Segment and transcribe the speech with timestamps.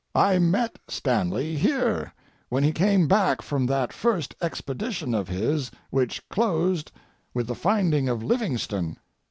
[0.15, 2.11] I met Stanley here
[2.49, 6.91] when he came back from that first expedition of his which closed
[7.35, 8.97] with the finding of Livingstone.